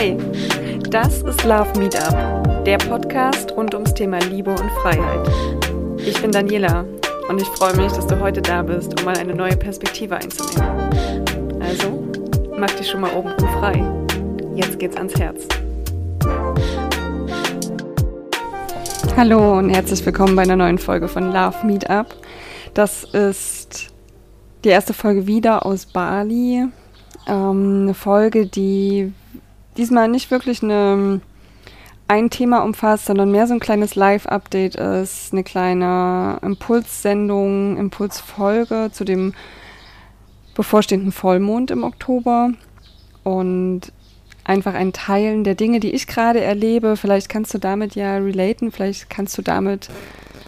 [0.00, 0.16] Hey,
[0.90, 5.28] das ist Love Meetup, der Podcast rund ums Thema Liebe und Freiheit.
[5.98, 6.84] Ich bin Daniela
[7.28, 11.58] und ich freue mich, dass du heute da bist, um mal eine neue Perspektive einzunehmen.
[11.58, 12.08] Also,
[12.56, 13.84] mach dich schon mal oben frei.
[14.54, 15.48] Jetzt geht's ans Herz.
[19.16, 22.14] Hallo und herzlich willkommen bei einer neuen Folge von Love Meetup.
[22.72, 23.88] Das ist
[24.62, 26.68] die erste Folge wieder aus Bali.
[27.26, 29.12] Ähm, eine Folge, die
[29.78, 31.20] diesmal nicht wirklich eine,
[32.08, 39.04] ein Thema umfasst, sondern mehr so ein kleines Live-Update ist, eine kleine Impulssendung, Impulsfolge zu
[39.04, 39.32] dem
[40.54, 42.50] bevorstehenden Vollmond im Oktober
[43.22, 43.92] und
[44.44, 46.96] einfach ein Teilen der Dinge, die ich gerade erlebe.
[46.96, 49.88] Vielleicht kannst du damit ja relaten, vielleicht kannst du damit,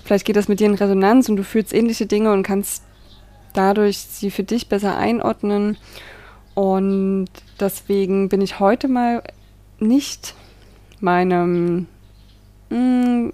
[0.04, 2.82] vielleicht geht das mit dir in Resonanz und du fühlst ähnliche Dinge und kannst
[3.52, 5.76] dadurch sie für dich besser einordnen.
[6.54, 7.28] Und
[7.58, 9.22] deswegen bin ich heute mal
[9.78, 10.34] nicht
[11.00, 11.86] meinem,
[12.70, 13.32] mh, hm,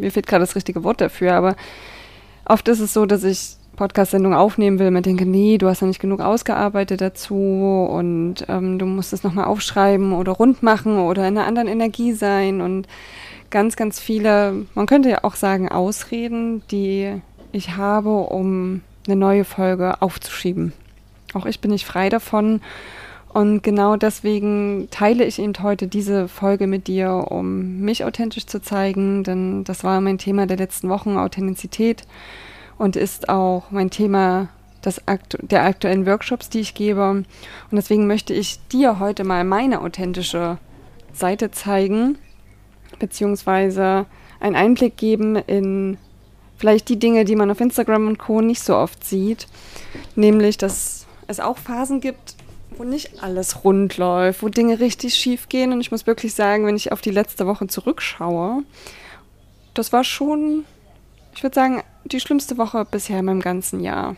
[0.00, 1.56] mir fehlt gerade das richtige Wort dafür, aber
[2.44, 5.86] oft ist es so, dass ich Podcast-Sendung aufnehmen will, mir denke, nee, du hast ja
[5.86, 11.26] nicht genug ausgearbeitet dazu und ähm, du musst es nochmal aufschreiben oder rund machen oder
[11.28, 12.88] in einer anderen Energie sein und
[13.50, 19.44] ganz, ganz viele, man könnte ja auch sagen, Ausreden, die ich habe, um eine neue
[19.44, 20.72] Folge aufzuschieben.
[21.38, 22.60] Auch ich bin nicht frei davon.
[23.28, 28.60] Und genau deswegen teile ich eben heute diese Folge mit dir, um mich authentisch zu
[28.60, 32.04] zeigen, denn das war mein Thema der letzten Wochen, Authentizität
[32.78, 34.48] und ist auch mein Thema
[34.84, 37.10] des aktu der aktuellen Workshops, die ich gebe.
[37.10, 37.26] Und
[37.70, 40.58] deswegen möchte ich dir heute mal meine authentische
[41.12, 42.16] Seite zeigen,
[42.98, 44.06] beziehungsweise
[44.40, 45.98] einen Einblick geben in
[46.56, 48.40] vielleicht die Dinge, die man auf Instagram und Co.
[48.40, 49.46] nicht so oft sieht,
[50.16, 50.97] nämlich dass
[51.28, 52.34] es auch Phasen gibt,
[52.76, 55.72] wo nicht alles rund läuft, wo Dinge richtig schief gehen.
[55.72, 58.64] Und ich muss wirklich sagen, wenn ich auf die letzte Woche zurückschaue,
[59.74, 60.64] das war schon,
[61.34, 64.16] ich würde sagen, die schlimmste Woche bisher in meinem ganzen Jahr.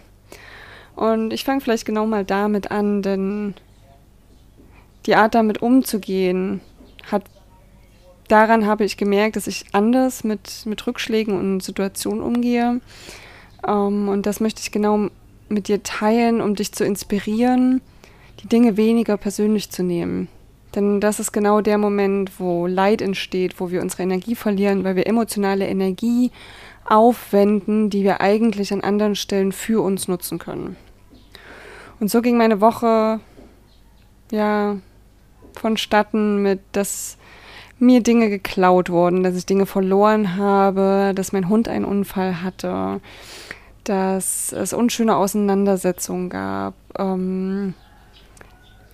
[0.97, 3.55] Und ich fange vielleicht genau mal damit an, denn
[5.07, 6.61] die Art damit umzugehen
[7.11, 7.25] hat
[8.31, 12.81] daran habe ich gemerkt, dass ich anders mit, mit Rückschlägen und Situationen umgehe.
[13.63, 15.11] Um, ähm, und das möchte ich genau
[15.51, 17.81] mit dir teilen, um dich zu inspirieren,
[18.43, 20.29] die Dinge weniger persönlich zu nehmen.
[20.75, 24.97] Denn das ist genau der Moment, wo Leid entsteht, wo wir unsere Energie verlieren, weil
[24.97, 26.31] wir emotionale Energie
[26.85, 30.77] aufwenden, die wir eigentlich an anderen Stellen für uns nutzen können.
[31.99, 33.21] Und so ging meine Woche
[34.31, 34.77] ja
[35.55, 37.19] vonstatten mit, dass
[37.79, 43.01] mir Dinge geklaut wurden, dass ich Dinge verloren habe, dass mein Hund einen Unfall hatte,
[43.85, 47.75] dass es unschöne Auseinandersetzungen gab, ähm,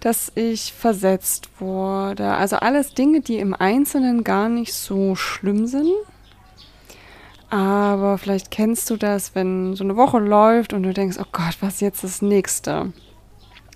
[0.00, 2.34] dass ich versetzt wurde.
[2.34, 5.92] Also alles Dinge, die im Einzelnen gar nicht so schlimm sind.
[7.50, 11.56] Aber vielleicht kennst du das, wenn so eine Woche läuft und du denkst, oh Gott,
[11.60, 12.92] was ist jetzt das nächste?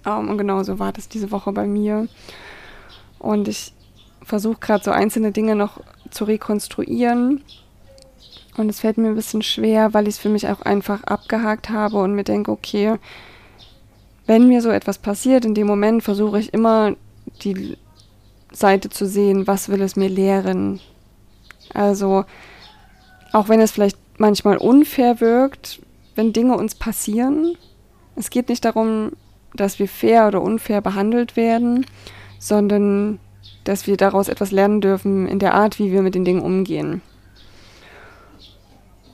[0.05, 2.09] Um, und genau so war das diese Woche bei mir.
[3.19, 3.75] Und ich
[4.23, 7.43] versuche gerade so einzelne Dinge noch zu rekonstruieren
[8.57, 11.71] und es fällt mir ein bisschen schwer, weil ich es für mich auch einfach abgehakt
[11.71, 12.97] habe und mir denke, okay,
[14.27, 16.95] wenn mir so etwas passiert, in dem Moment versuche ich immer
[17.43, 17.77] die
[18.53, 20.81] Seite zu sehen, was will es mir lehren.
[21.75, 22.25] Also,
[23.33, 25.81] auch wenn es vielleicht manchmal unfair wirkt,
[26.15, 27.57] wenn Dinge uns passieren,
[28.17, 29.13] es geht nicht darum,
[29.55, 31.87] dass wir fair oder unfair behandelt werden,
[32.39, 33.19] sondern
[33.65, 37.03] dass wir daraus etwas lernen dürfen in der Art, wie wir mit den Dingen umgehen.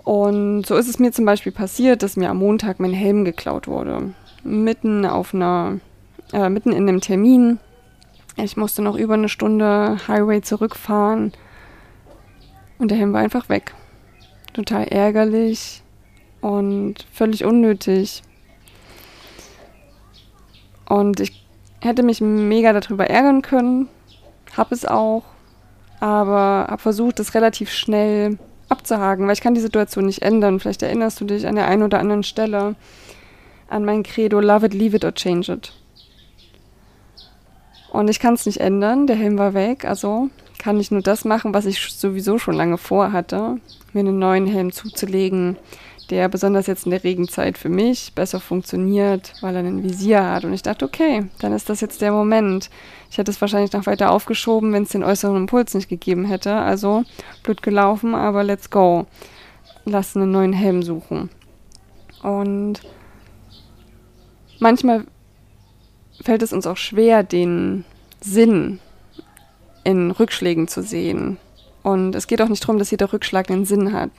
[0.07, 3.67] Und so ist es mir zum Beispiel passiert, dass mir am Montag mein Helm geklaut
[3.67, 4.15] wurde.
[4.45, 5.81] Mitten auf einer,
[6.33, 7.59] äh, mitten in einem Termin.
[8.37, 11.33] Ich musste noch über eine Stunde Highway zurückfahren.
[12.79, 13.75] Und der Helm war einfach weg.
[14.53, 15.83] Total ärgerlich
[16.41, 18.23] und völlig unnötig.
[20.89, 21.45] Und ich
[21.81, 23.89] hätte mich mega darüber ärgern können,
[24.57, 25.25] hab es auch,
[25.99, 28.39] aber habe versucht, es relativ schnell
[28.69, 30.61] abzuhaken, weil ich kann die Situation nicht ändern.
[30.61, 32.75] Vielleicht erinnerst du dich an der einen oder anderen Stelle
[33.69, 35.73] an mein Credo, love it, leave it or change it.
[37.91, 40.29] Und ich kann es nicht ändern, der Helm war weg, also
[40.59, 43.59] kann ich nur das machen, was ich sowieso schon lange vorhatte,
[43.93, 45.57] mir einen neuen Helm zuzulegen,
[46.11, 50.45] der besonders jetzt in der Regenzeit für mich besser funktioniert, weil er ein Visier hat.
[50.45, 52.71] Und ich dachte, okay, dann ist das jetzt der Moment.
[53.11, 56.55] Ich hätte es wahrscheinlich noch weiter aufgeschoben, wenn es den äußeren Impuls nicht gegeben hätte.
[56.55, 57.05] Also
[57.43, 59.07] blöd gelaufen, aber let's go.
[59.85, 61.31] Lass einen neuen Helm suchen.
[62.23, 62.81] Und
[64.59, 65.05] manchmal
[66.23, 67.85] fällt es uns auch schwer, den
[68.21, 68.81] Sinn
[69.85, 71.39] in Rückschlägen zu sehen.
[71.83, 74.11] Und es geht auch nicht darum, dass jeder Rückschlag einen Sinn hat.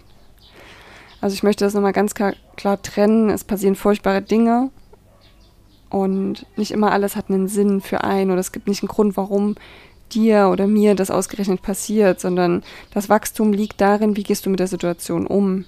[1.22, 3.30] Also ich möchte das nochmal ganz klar, klar trennen.
[3.30, 4.70] Es passieren furchtbare Dinge
[5.90, 9.18] und nicht immer alles hat einen Sinn für einen oder es gibt nicht einen Grund,
[9.18, 9.56] warum
[10.12, 14.60] dir oder mir das ausgerechnet passiert, sondern das Wachstum liegt darin, wie gehst du mit
[14.60, 15.66] der Situation um.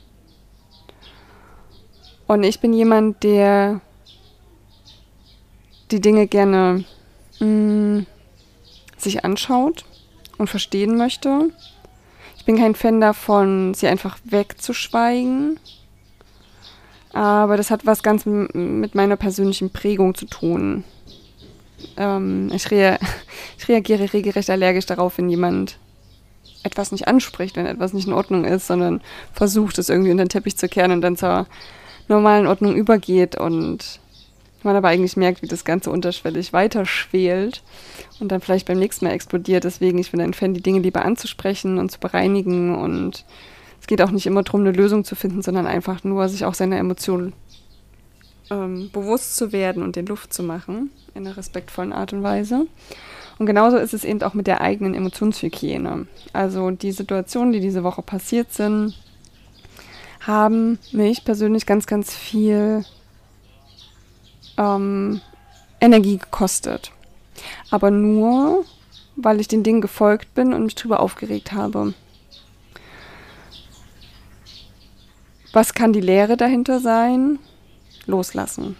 [2.27, 3.81] Und ich bin jemand, der
[5.91, 6.85] die Dinge gerne
[7.39, 8.05] mh, mm,
[8.97, 9.85] sich anschaut
[10.37, 11.49] und verstehen möchte.
[12.49, 15.59] Bin kein Fan davon, sie einfach wegzuschweigen.
[17.13, 20.83] Aber das hat was ganz mit meiner persönlichen Prägung zu tun.
[21.95, 22.97] Ähm, ich, rea
[23.59, 25.77] ich reagiere regelrecht allergisch darauf, wenn jemand
[26.63, 30.29] etwas nicht anspricht, wenn etwas nicht in Ordnung ist, sondern versucht, es irgendwie unter den
[30.29, 31.45] Teppich zu kehren und dann zur
[32.07, 33.99] normalen Ordnung übergeht und
[34.63, 37.63] man aber eigentlich merkt, wie das Ganze unterschwellig weiterschwelt
[38.19, 39.63] und dann vielleicht beim nächsten Mal explodiert.
[39.63, 42.75] Deswegen, ich bin ein Fan, die Dinge lieber anzusprechen und zu bereinigen.
[42.75, 43.25] Und
[43.79, 46.53] es geht auch nicht immer darum, eine Lösung zu finden, sondern einfach nur, sich auch
[46.53, 47.33] seiner Emotionen
[48.49, 52.67] ähm, bewusst zu werden und den Luft zu machen in einer respektvollen Art und Weise.
[53.37, 56.07] Und genauso ist es eben auch mit der eigenen Emotionshygiene.
[56.33, 58.95] Also die Situationen, die diese Woche passiert sind,
[60.19, 62.83] haben mich persönlich ganz, ganz viel
[64.59, 65.21] ähm,
[65.81, 66.91] Energie gekostet.
[67.71, 68.65] Aber nur,
[69.15, 71.93] weil ich den Dingen gefolgt bin und mich darüber aufgeregt habe.
[75.53, 77.39] Was kann die Lehre dahinter sein?
[78.05, 78.75] Loslassen.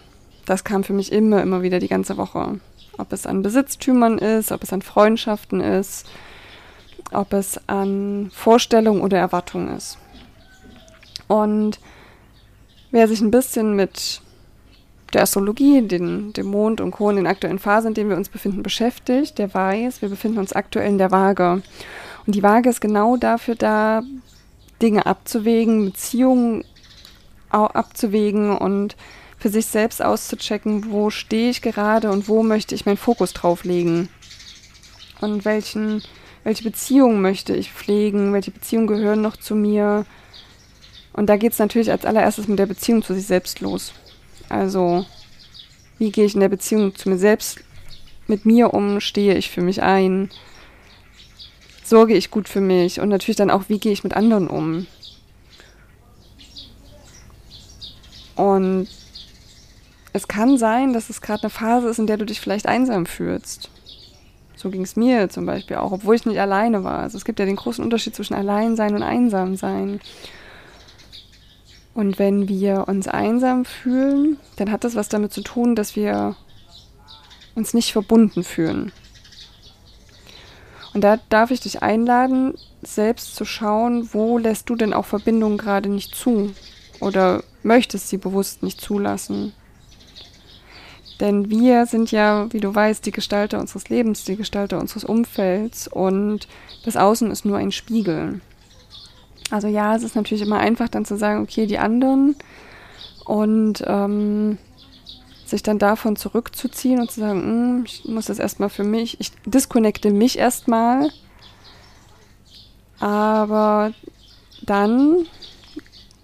[0.45, 2.59] Das kam für mich immer, immer wieder die ganze Woche.
[2.97, 6.07] Ob es an Besitztümern ist, ob es an Freundschaften ist,
[7.11, 9.97] ob es an Vorstellungen oder Erwartungen ist.
[11.27, 11.79] Und
[12.91, 14.21] wer sich ein bisschen mit
[15.13, 17.09] der Astrologie, den, dem Mond und Co.
[17.09, 20.53] in den aktuellen Phasen, in denen wir uns befinden, beschäftigt, der weiß, wir befinden uns
[20.53, 21.61] aktuell in der Waage.
[22.25, 24.03] Und die Waage ist genau dafür da,
[24.81, 26.63] Dinge abzuwägen, Beziehungen
[27.49, 28.95] abzuwägen und
[29.37, 33.63] für sich selbst auszuchecken, wo stehe ich gerade und wo möchte ich meinen Fokus drauf
[33.63, 34.09] legen.
[35.21, 36.03] Und welchen,
[36.43, 40.05] welche Beziehungen möchte ich pflegen, welche Beziehungen gehören noch zu mir.
[41.13, 43.93] Und da geht es natürlich als allererstes mit der Beziehung zu sich selbst los.
[44.49, 45.05] Also,
[45.97, 47.59] wie gehe ich in der Beziehung zu mir selbst
[48.27, 48.99] mit mir um?
[48.99, 50.29] Stehe ich für mich ein?
[51.83, 52.99] Sorge ich gut für mich?
[52.99, 54.87] Und natürlich dann auch, wie gehe ich mit anderen um?
[58.35, 58.87] Und
[60.13, 63.05] es kann sein, dass es gerade eine Phase ist, in der du dich vielleicht einsam
[63.05, 63.69] fühlst.
[64.55, 66.99] So ging es mir zum Beispiel auch, obwohl ich nicht alleine war.
[66.99, 70.01] Also es gibt ja den großen Unterschied zwischen Alleinsein und Einsamsein.
[71.99, 76.37] Und wenn wir uns einsam fühlen, dann hat das was damit zu tun, dass wir
[77.55, 78.93] uns nicht verbunden fühlen.
[80.93, 85.57] Und da darf ich dich einladen, selbst zu schauen, wo lässt du denn auch Verbindungen
[85.57, 86.53] gerade nicht zu
[87.01, 89.51] oder möchtest sie bewusst nicht zulassen.
[91.19, 95.89] Denn wir sind ja, wie du weißt, die Gestalter unseres Lebens, die Gestalter unseres Umfelds
[95.89, 96.47] und
[96.85, 98.39] das Außen ist nur ein Spiegel.
[99.49, 102.35] Also ja, es ist natürlich immer einfach dann zu sagen, okay, die anderen
[103.25, 104.57] und ähm,
[105.45, 109.31] sich dann davon zurückzuziehen und zu sagen, hm, ich muss das erstmal für mich, ich
[109.45, 111.09] disconnecte mich erstmal,
[112.99, 113.93] aber
[114.61, 115.25] dann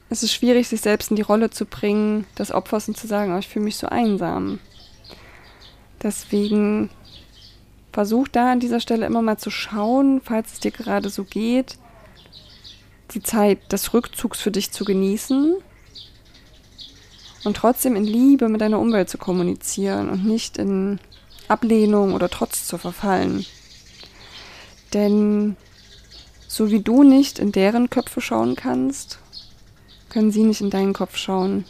[0.10, 3.34] ist es schwierig, sich selbst in die Rolle zu bringen, des Opfers und zu sagen,
[3.34, 4.60] oh, ich fühle mich so einsam.
[6.03, 6.89] Deswegen
[7.91, 11.77] versuch da an dieser Stelle immer mal zu schauen, falls es dir gerade so geht,
[13.15, 15.55] die Zeit des Rückzugs für dich zu genießen
[17.45, 21.00] und trotzdem in Liebe mit deiner Umwelt zu kommunizieren und nicht in
[21.48, 23.45] Ablehnung oder Trotz zu verfallen.
[24.93, 25.55] Denn
[26.48, 29.19] so wie du nicht in deren Köpfe schauen kannst,
[30.10, 31.65] können sie nicht in deinen Kopf schauen.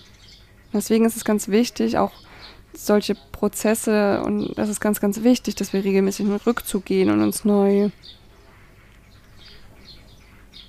[0.73, 2.11] Deswegen ist es ganz wichtig, auch
[2.73, 7.09] solche Prozesse, und das ist ganz, ganz wichtig, dass wir regelmäßig in den Rückzug gehen
[7.09, 7.89] und uns neu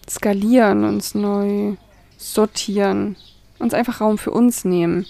[0.08, 1.75] skalieren, uns neu
[2.16, 3.16] sortieren,
[3.58, 5.06] uns einfach Raum für uns nehmen.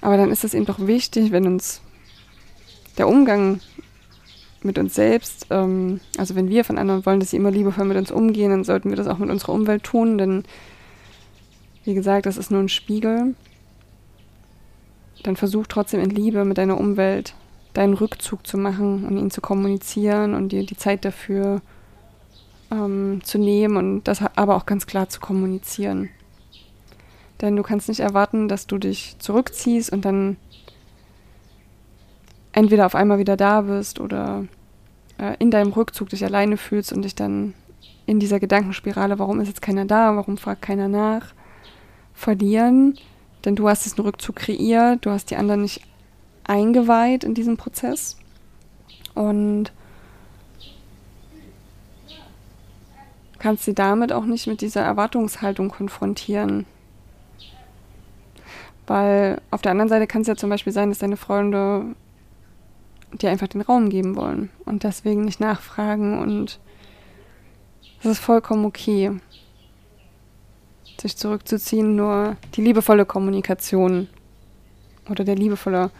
[0.00, 1.82] Aber dann ist es eben doch wichtig, wenn uns
[2.98, 3.60] der Umgang
[4.62, 7.96] mit uns selbst, ähm, also wenn wir von anderen wollen, dass sie immer liebevoll mit
[7.96, 10.44] uns umgehen, dann sollten wir das auch mit unserer Umwelt tun, denn
[11.84, 13.34] wie gesagt, das ist nur ein Spiegel.
[15.22, 17.34] Dann versuch trotzdem in Liebe mit deiner Umwelt
[17.72, 21.62] deinen Rückzug zu machen und ihn zu kommunizieren und dir die Zeit dafür
[22.70, 26.08] ähm, zu nehmen und das aber auch ganz klar zu kommunizieren.
[27.40, 30.36] Denn du kannst nicht erwarten, dass du dich zurückziehst und dann
[32.52, 34.44] entweder auf einmal wieder da bist oder
[35.18, 37.54] äh, in deinem Rückzug dich alleine fühlst und dich dann
[38.06, 41.32] in dieser Gedankenspirale, warum ist jetzt keiner da, warum fragt keiner nach,
[42.12, 42.98] verlieren.
[43.44, 45.82] Denn du hast diesen Rückzug kreiert, du hast die anderen nicht
[46.44, 48.16] eingeweiht in diesen Prozess.
[49.14, 49.72] Und
[53.40, 56.66] kannst sie damit auch nicht mit dieser Erwartungshaltung konfrontieren.
[58.86, 61.96] Weil auf der anderen Seite kann es ja zum Beispiel sein, dass deine Freunde
[63.12, 66.60] dir einfach den Raum geben wollen und deswegen nicht nachfragen und
[68.00, 69.12] es ist vollkommen okay,
[71.00, 74.08] sich zurückzuziehen, nur die liebevolle Kommunikation
[75.08, 75.90] oder der liebevolle,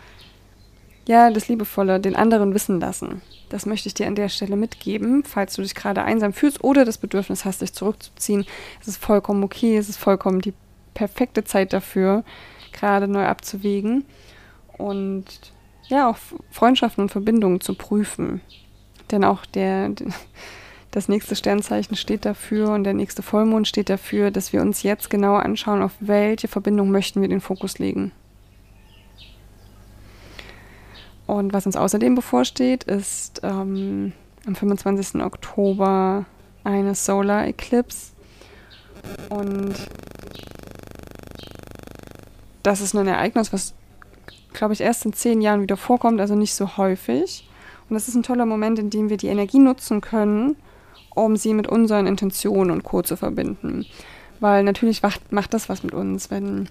[1.11, 3.21] ja, das liebevolle, den anderen wissen lassen.
[3.49, 6.85] Das möchte ich dir an der Stelle mitgeben, falls du dich gerade einsam fühlst oder
[6.85, 8.47] das Bedürfnis hast, dich zurückzuziehen.
[8.81, 10.55] Es ist vollkommen okay, es ist vollkommen die
[10.95, 12.23] perfekte Zeit dafür,
[12.73, 14.05] gerade neu abzuwägen
[14.79, 15.25] und
[15.89, 16.17] ja, auch
[16.53, 18.41] Freundschaften und Verbindungen zu prüfen.
[19.11, 19.91] Denn auch der,
[20.93, 25.11] das nächste Sternzeichen steht dafür und der nächste Vollmond steht dafür, dass wir uns jetzt
[25.11, 28.13] genauer anschauen, auf welche Verbindung möchten wir den Fokus legen.
[31.31, 34.13] Und was uns außerdem bevorsteht, ist ähm,
[34.47, 35.23] am 25.
[35.23, 36.25] Oktober
[36.65, 38.11] eine Solar Eclipse.
[39.29, 39.75] Und
[42.65, 43.75] das ist ein Ereignis, was,
[44.53, 47.49] glaube ich, erst in zehn Jahren wieder vorkommt, also nicht so häufig.
[47.89, 50.57] Und das ist ein toller Moment, in dem wir die Energie nutzen können,
[51.15, 53.03] um sie mit unseren Intentionen und Co.
[53.03, 53.87] zu verbinden.
[54.41, 56.69] Weil natürlich macht, macht das was mit uns, wenn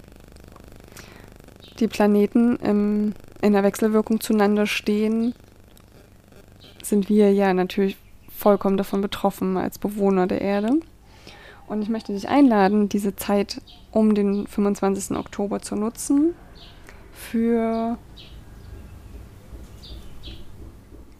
[1.78, 5.34] die Planeten im, in der Wechselwirkung zueinander stehen,
[6.82, 7.96] sind wir ja natürlich
[8.28, 10.80] vollkommen davon betroffen als Bewohner der Erde.
[11.66, 13.60] Und ich möchte dich einladen, diese Zeit
[13.92, 15.16] um den 25.
[15.16, 16.34] Oktober zu nutzen
[17.12, 17.96] für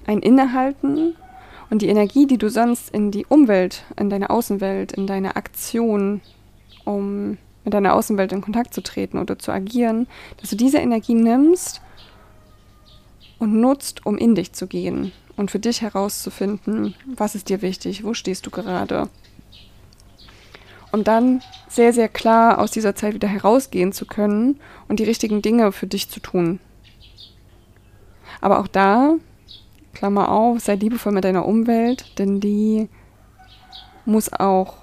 [0.07, 1.15] ein Innehalten
[1.69, 6.21] und die Energie, die du sonst in die Umwelt, in deine Außenwelt, in deine Aktion,
[6.85, 10.09] um mit deiner Außenwelt in Kontakt zu treten oder zu agieren,
[10.41, 11.81] dass du diese Energie nimmst
[13.41, 18.05] und nutzt, um in dich zu gehen und für dich herauszufinden, was ist dir wichtig,
[18.05, 19.09] wo stehst du gerade
[20.93, 25.43] und dann sehr, sehr klar aus dieser Zeit wieder herausgehen zu können und die richtigen
[25.43, 26.61] Dinge für dich zu tun.
[28.41, 29.15] Aber auch da,
[29.95, 32.89] Klammer auf, sei liebevoll mit deiner Umwelt, denn die
[34.05, 34.75] muss auch,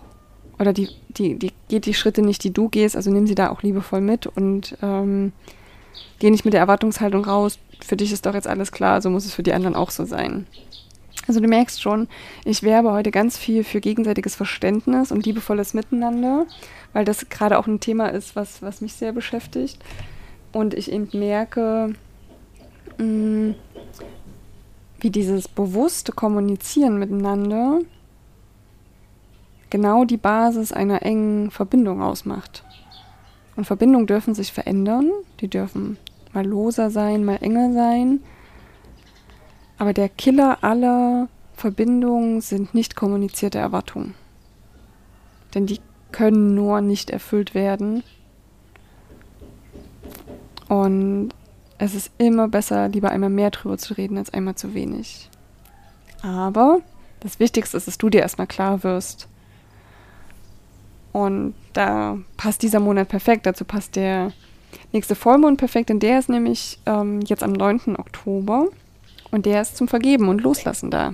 [0.59, 3.49] oder die, die, die geht die Schritte nicht, die du gehst, also nimm sie da
[3.49, 5.33] auch liebevoll mit und ähm,
[6.19, 9.25] geh nicht mit der Erwartungshaltung raus, für dich ist doch jetzt alles klar, so muss
[9.25, 10.47] es für die anderen auch so sein.
[11.27, 12.07] Also du merkst schon,
[12.45, 16.45] ich werbe heute ganz viel für gegenseitiges Verständnis und liebevolles Miteinander,
[16.93, 19.77] weil das gerade auch ein Thema ist, was, was mich sehr beschäftigt.
[20.53, 21.93] Und ich eben merke,
[22.97, 23.55] mh, mm,
[24.99, 27.81] wie dieses bewusste Kommunizieren miteinander
[29.69, 32.63] genau die Basis einer engen Verbindung ausmacht.
[33.55, 35.97] Und Verbindungen dürfen sich verändern, die dürfen
[36.37, 38.21] mal loser sein, mal enger sein.
[39.79, 44.13] Aber der Killer aller Verbindungen sind nicht kommunizierte Erwartungen.
[45.55, 45.79] Denn die
[46.11, 48.03] können nur nicht erfüllt werden.
[50.67, 51.29] Und
[51.79, 55.29] es ist immer besser, lieber einmal mehr drüber zu reden, als einmal zu wenig.
[56.21, 56.81] Aber
[57.19, 59.27] das Wichtigste ist, dass du dir erstmal klar wirst.
[61.13, 63.47] Und da passt dieser Monat perfekt.
[63.47, 64.33] Dazu passt der
[64.91, 67.95] nächste Vollmond perfekt, denn der ist nämlich ähm, jetzt am 9.
[67.97, 68.67] Oktober.
[69.31, 71.13] Und der ist zum Vergeben und Loslassen da.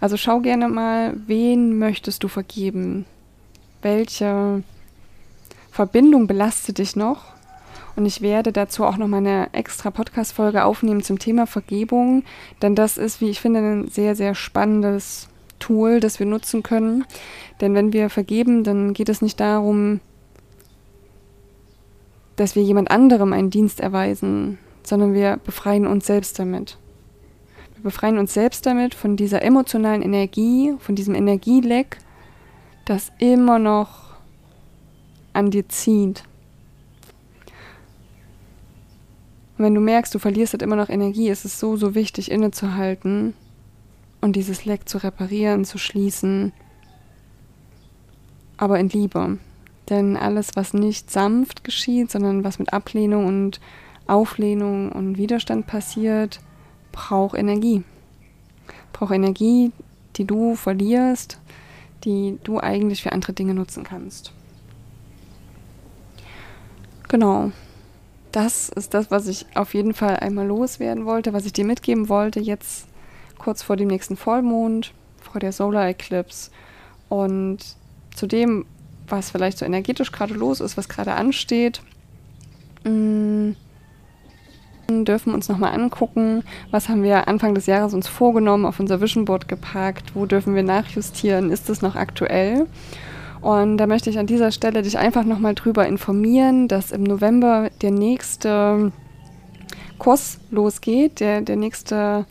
[0.00, 3.06] Also schau gerne mal, wen möchtest du vergeben?
[3.80, 4.62] Welche
[5.70, 7.32] Verbindung belastet dich noch?
[7.94, 12.24] Und ich werde dazu auch noch mal eine extra Podcast-Folge aufnehmen zum Thema Vergebung,
[12.62, 17.04] denn das ist, wie ich finde, ein sehr, sehr spannendes Tool, das wir nutzen können.
[17.60, 20.00] Denn wenn wir vergeben, dann geht es nicht darum,
[22.36, 26.78] dass wir jemand anderem einen Dienst erweisen, sondern wir befreien uns selbst damit.
[27.74, 31.98] Wir befreien uns selbst damit von dieser emotionalen Energie, von diesem Energieleck,
[32.84, 34.14] das immer noch
[35.32, 36.24] an dir zieht.
[39.56, 42.30] Und wenn du merkst, du verlierst halt immer noch Energie, ist es so, so wichtig,
[42.30, 43.34] innezuhalten
[44.20, 46.52] und dieses Leck zu reparieren, zu schließen,
[48.56, 49.38] aber in Liebe.
[49.88, 53.60] Denn alles, was nicht sanft geschieht, sondern was mit Ablehnung und
[54.06, 56.40] Auflehnung und Widerstand passiert,
[56.92, 57.82] braucht Energie.
[58.92, 59.72] Braucht Energie,
[60.16, 61.38] die du verlierst,
[62.04, 64.32] die du eigentlich für andere Dinge nutzen kannst.
[67.08, 67.52] Genau.
[68.32, 72.08] Das ist das, was ich auf jeden Fall einmal loswerden wollte, was ich dir mitgeben
[72.08, 72.40] wollte.
[72.40, 72.86] Jetzt
[73.38, 76.50] kurz vor dem nächsten Vollmond, vor der Solar Eclipse.
[77.10, 77.58] Und
[78.14, 78.64] zu dem,
[79.08, 81.82] was vielleicht so energetisch gerade los ist, was gerade ansteht,
[82.84, 83.56] mh, mm,
[85.04, 89.24] dürfen uns nochmal angucken, was haben wir Anfang des Jahres uns vorgenommen, auf unser Vision
[89.24, 92.66] Board gepackt, wo dürfen wir nachjustieren, ist es noch aktuell?
[93.40, 97.70] Und da möchte ich an dieser Stelle dich einfach nochmal drüber informieren, dass im November
[97.80, 98.92] der nächste
[99.98, 102.26] Kurs losgeht, der, der nächste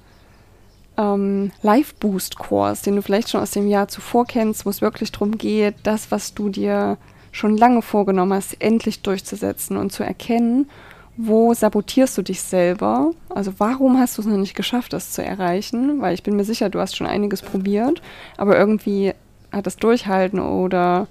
[0.97, 5.37] ähm, Live-Boost-Kurs, den du vielleicht schon aus dem Jahr zuvor kennst, wo es wirklich darum
[5.37, 6.97] geht, das, was du dir
[7.31, 10.69] schon lange vorgenommen hast, endlich durchzusetzen und zu erkennen,
[11.17, 13.11] wo sabotierst du dich selber?
[13.29, 16.01] Also warum hast du es noch nicht geschafft, das zu erreichen?
[16.01, 18.01] Weil ich bin mir sicher, du hast schon einiges probiert,
[18.37, 19.13] aber irgendwie
[19.51, 21.07] hat das Durchhalten oder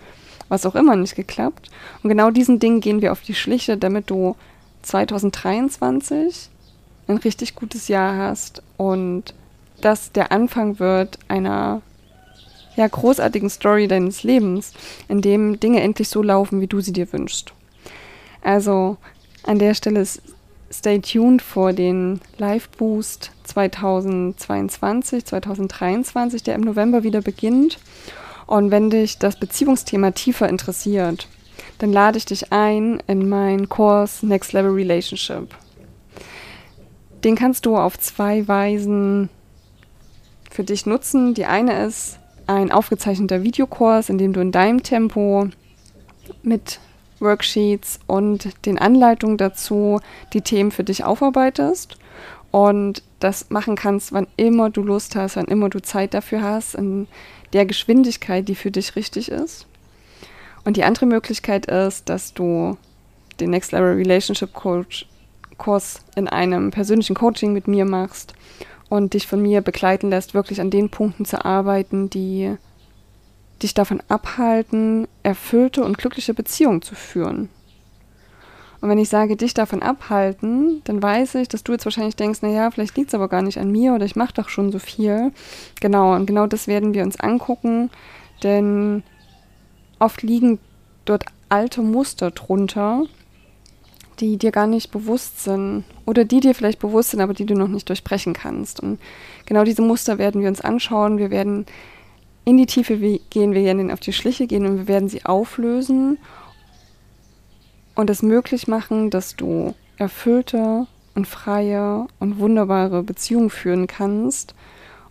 [0.49, 1.71] was auch immer nicht geklappt.
[2.03, 4.37] Und genau diesen Dingen gehen wir auf die Schliche, damit du
[4.83, 6.49] 2023
[7.07, 9.35] ein richtig gutes Jahr hast und
[9.81, 11.83] das der Anfang wird einer
[12.77, 14.73] ja, großartigen Story deines Lebens,
[15.09, 17.53] in dem Dinge endlich so laufen, wie du sie dir wünschst.
[18.43, 18.97] Also
[19.43, 20.07] an der Stelle
[20.73, 27.79] stay tuned vor den Live Boost 2022, 2023, der im November wieder beginnt.
[28.47, 31.29] Und wenn dich das Beziehungsthema tiefer interessiert,
[31.79, 35.55] dann lade ich dich ein in meinen Kurs Next Level Relationship.
[37.25, 39.29] Den kannst du auf zwei Weisen
[40.51, 41.35] für dich nutzen.
[41.35, 45.49] Die eine ist ein aufgezeichneter Videokurs, in dem du in deinem Tempo
[46.43, 46.81] mit
[47.21, 50.01] Worksheets und den Anleitungen dazu
[50.33, 51.97] die Themen für dich aufarbeitest
[52.51, 56.75] und das machen kannst, wann immer du Lust hast, wann immer du Zeit dafür hast,
[56.75, 57.07] in
[57.53, 59.67] der Geschwindigkeit, die für dich richtig ist.
[60.65, 62.77] Und die andere Möglichkeit ist, dass du
[63.39, 65.07] den Next Level Relationship Coach
[65.59, 68.35] Kurs in einem persönlichen Coaching mit mir machst
[68.91, 72.57] und dich von mir begleiten lässt, wirklich an den Punkten zu arbeiten, die
[73.63, 77.49] dich davon abhalten, erfüllte und glückliche Beziehungen zu führen.
[78.81, 82.43] Und wenn ich sage, dich davon abhalten, dann weiß ich, dass du jetzt wahrscheinlich denkst,
[82.43, 84.79] naja, vielleicht liegt es aber gar nicht an mir oder ich mache doch schon so
[84.79, 85.33] viel.
[85.81, 87.91] Genau, und genau das werden wir uns angucken,
[88.43, 89.03] denn
[89.99, 90.59] oft liegen
[91.05, 93.05] dort alte Muster drunter,
[94.21, 97.55] die dir gar nicht bewusst sind oder die dir vielleicht bewusst sind, aber die du
[97.55, 98.81] noch nicht durchbrechen kannst.
[98.81, 98.99] Und
[99.47, 101.19] genau diese Muster werden wir uns anschauen.
[101.19, 101.67] Wir werden
[102.45, 102.97] in die Tiefe
[103.31, 106.19] gehen, wir werden auf die Schliche gehen und wir werden sie auflösen
[107.95, 114.55] und es möglich machen, dass du erfüllte und freie und wunderbare Beziehungen führen kannst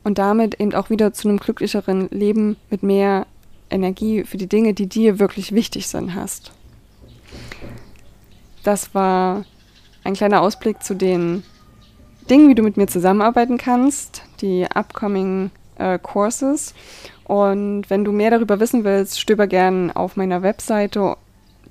[0.03, 3.27] und damit eben auch wieder zu einem glücklicheren Leben mit mehr
[3.69, 6.51] Energie für die Dinge, die dir wirklich wichtig sind, hast.
[8.63, 9.45] Das war
[10.03, 11.43] ein kleiner Ausblick zu den
[12.29, 16.73] Dingen, wie du mit mir zusammenarbeiten kannst, die upcoming äh, Courses.
[17.25, 21.15] Und wenn du mehr darüber wissen willst, stöber gern auf meiner Webseite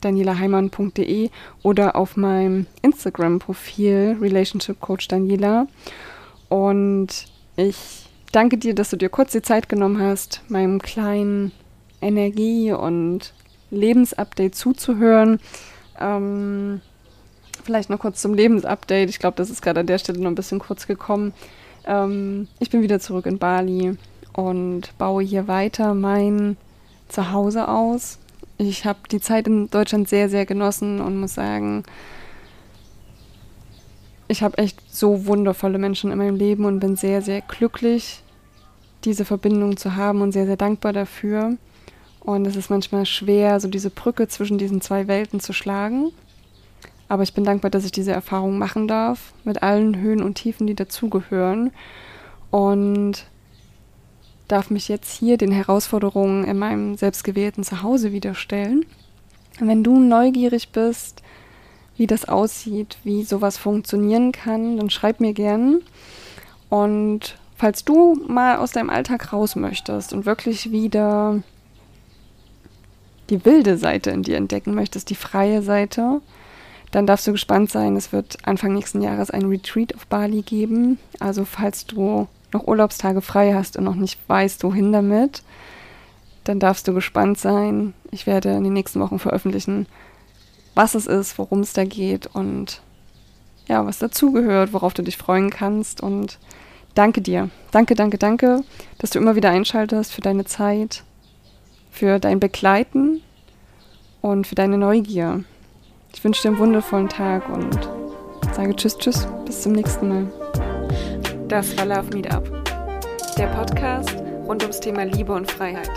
[0.01, 1.31] danielaheimann.de
[1.62, 5.66] oder auf meinem Instagram-Profil Relationship Coach Daniela.
[6.48, 11.53] Und ich danke dir, dass du dir kurz die Zeit genommen hast, meinem kleinen
[12.01, 13.33] Energie- und
[13.70, 15.40] Lebensupdate zuzuhören.
[16.01, 16.81] Ähm,
[17.65, 19.11] vielleicht noch kurz zum Lebensupdate.
[19.11, 21.33] Ich glaube, das ist gerade an der Stelle noch ein bisschen kurz gekommen.
[21.87, 23.97] Ähm, ich bin wieder zurück in Bali
[24.33, 26.57] und baue hier weiter mein
[27.09, 28.19] Zuhause aus.
[28.59, 31.85] Ich habe die Zeit in Deutschland sehr, sehr genossen und muss sagen,
[34.29, 38.23] ich habe echt so wundervolle Menschen in meinem Leben und bin sehr, sehr glücklich,
[39.05, 41.57] diese Verbindung zu haben und sehr, sehr dankbar dafür.
[42.20, 46.12] Und es ist manchmal schwer, so diese Brücke zwischen diesen zwei Welten zu schlagen.
[47.09, 50.66] Aber ich bin dankbar, dass ich diese Erfahrung machen darf, mit allen Höhen und Tiefen,
[50.66, 51.72] die dazugehören.
[52.50, 53.24] Und
[54.46, 58.85] darf mich jetzt hier den Herausforderungen in meinem selbstgewählten Zuhause wieder stellen.
[59.61, 61.22] Wenn du neugierig bist,
[61.96, 65.81] wie das aussieht, wie sowas funktionieren kann, dann schreib mir gern.
[66.70, 71.42] Und falls du mal aus deinem Alltag raus möchtest und wirklich wieder
[73.31, 76.21] die wilde Seite in dir entdecken möchtest, die freie Seite,
[76.91, 77.97] dann darfst du gespannt sein.
[77.97, 80.99] Es wird Anfang nächsten Jahres ein Retreat auf Bali geben.
[81.21, 85.43] Also falls du noch Urlaubstage frei hast und noch nicht weißt, wohin damit,
[86.45, 87.93] dann darfst du gespannt sein.
[88.11, 89.87] Ich werde in den nächsten Wochen veröffentlichen,
[90.75, 92.81] was es ist, worum es da geht und
[93.67, 96.01] ja, was dazugehört, worauf du dich freuen kannst.
[96.01, 96.38] Und
[96.95, 97.51] danke dir.
[97.71, 98.64] Danke, danke, danke,
[98.97, 101.05] dass du immer wieder einschaltest für deine Zeit,
[101.99, 103.23] für dein Begleiten
[104.21, 105.43] und für deine Neugier.
[106.15, 107.89] Ich wünsche dir einen wundervollen Tag und
[108.55, 110.33] sage Tschüss, Tschüss, bis zum nächsten Mal.
[111.49, 112.45] Das war Love Meetup.
[113.37, 115.91] der Podcast rund ums Thema Liebe und Freiheit.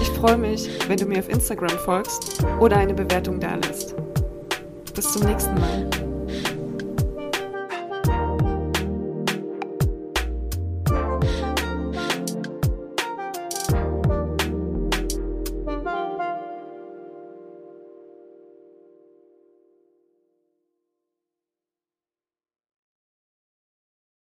[0.00, 3.94] Ich freue mich, wenn du mir auf Instagram folgst oder eine Bewertung dalässt.
[4.94, 6.15] Bis zum nächsten Mal.